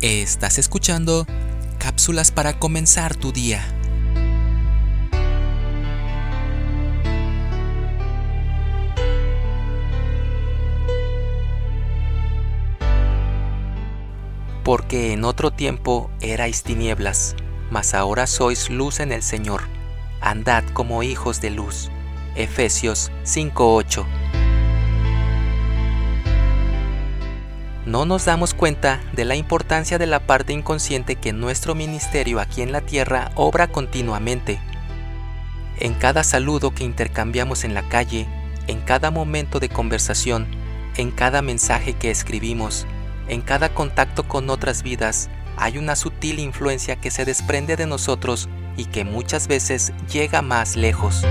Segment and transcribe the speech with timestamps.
[0.00, 1.26] Estás escuchando
[1.78, 3.66] cápsulas para comenzar tu día.
[14.62, 17.34] Porque en otro tiempo erais tinieblas,
[17.72, 19.62] mas ahora sois luz en el Señor.
[20.20, 21.90] Andad como hijos de luz.
[22.36, 24.06] Efesios 5:8
[27.88, 32.60] no nos damos cuenta de la importancia de la parte inconsciente que nuestro ministerio aquí
[32.60, 34.60] en la tierra obra continuamente.
[35.78, 38.26] En cada saludo que intercambiamos en la calle,
[38.66, 40.46] en cada momento de conversación,
[40.98, 42.86] en cada mensaje que escribimos,
[43.26, 48.50] en cada contacto con otras vidas, hay una sutil influencia que se desprende de nosotros
[48.76, 51.24] y que muchas veces llega más lejos.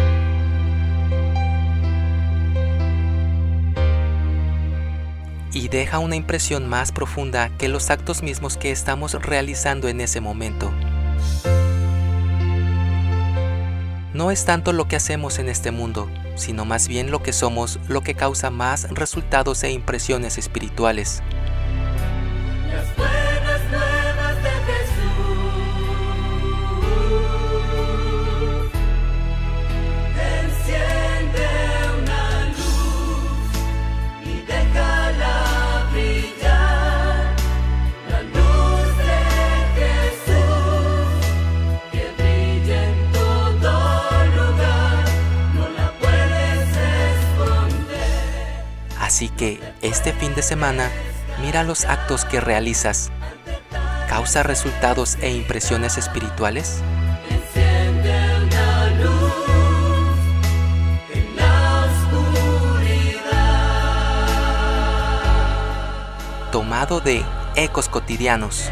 [5.58, 10.22] Y deja una impresión más profunda que los actos mismos que estamos realizando en ese
[10.22, 10.72] momento.
[14.14, 17.80] No es tanto lo que hacemos en este mundo, sino más bien lo que somos
[17.88, 21.24] lo que causa más resultados e impresiones espirituales.
[49.18, 50.92] Así que este fin de semana
[51.42, 53.10] mira los actos que realizas.
[54.08, 56.84] ¿Causa resultados e impresiones espirituales?
[66.52, 68.70] Tomado de Ecos Cotidianos.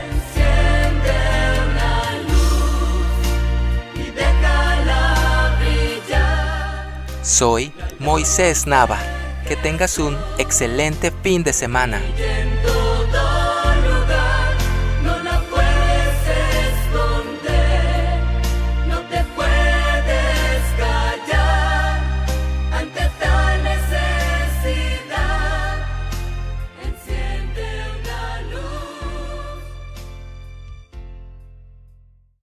[7.23, 9.14] Soy Moisés Nava.
[9.47, 12.01] Que tengas un excelente fin de semana.